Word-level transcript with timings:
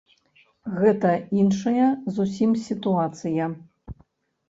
Гэта 0.79 1.11
іншая 1.43 1.87
зусім 2.19 2.59
сітуацыя. 2.67 3.43